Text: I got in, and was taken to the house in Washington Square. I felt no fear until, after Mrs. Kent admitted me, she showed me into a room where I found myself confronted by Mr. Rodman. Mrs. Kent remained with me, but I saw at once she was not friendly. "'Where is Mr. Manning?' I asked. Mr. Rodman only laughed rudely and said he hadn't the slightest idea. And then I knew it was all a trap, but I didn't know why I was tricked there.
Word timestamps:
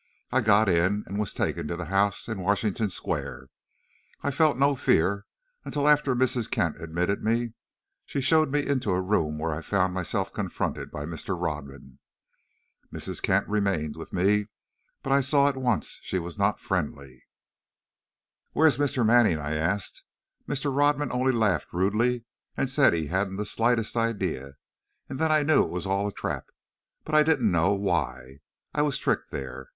I 0.31 0.41
got 0.41 0.67
in, 0.67 1.03
and 1.05 1.19
was 1.19 1.31
taken 1.31 1.67
to 1.67 1.77
the 1.77 1.85
house 1.85 2.27
in 2.27 2.39
Washington 2.41 2.89
Square. 2.89 3.49
I 4.23 4.31
felt 4.31 4.57
no 4.57 4.73
fear 4.73 5.27
until, 5.63 5.87
after 5.87 6.15
Mrs. 6.15 6.49
Kent 6.49 6.81
admitted 6.81 7.23
me, 7.23 7.53
she 8.07 8.19
showed 8.19 8.51
me 8.51 8.65
into 8.65 8.89
a 8.93 8.99
room 8.99 9.37
where 9.37 9.51
I 9.53 9.61
found 9.61 9.93
myself 9.93 10.33
confronted 10.33 10.89
by 10.89 11.05
Mr. 11.05 11.39
Rodman. 11.39 11.99
Mrs. 12.91 13.21
Kent 13.21 13.47
remained 13.47 13.95
with 13.95 14.11
me, 14.11 14.47
but 15.03 15.13
I 15.13 15.21
saw 15.21 15.47
at 15.47 15.55
once 15.55 15.99
she 16.01 16.17
was 16.17 16.35
not 16.35 16.59
friendly. 16.59 17.21
"'Where 18.53 18.65
is 18.65 18.79
Mr. 18.79 19.05
Manning?' 19.05 19.37
I 19.37 19.53
asked. 19.53 20.01
Mr. 20.49 20.75
Rodman 20.75 21.11
only 21.11 21.31
laughed 21.31 21.71
rudely 21.73 22.25
and 22.57 22.71
said 22.71 22.93
he 22.93 23.05
hadn't 23.05 23.35
the 23.35 23.45
slightest 23.45 23.95
idea. 23.95 24.53
And 25.09 25.19
then 25.19 25.31
I 25.31 25.43
knew 25.43 25.61
it 25.63 25.69
was 25.69 25.85
all 25.85 26.07
a 26.07 26.11
trap, 26.11 26.45
but 27.05 27.13
I 27.13 27.21
didn't 27.21 27.51
know 27.51 27.73
why 27.73 28.39
I 28.73 28.81
was 28.81 28.97
tricked 28.97 29.29
there. 29.29 29.67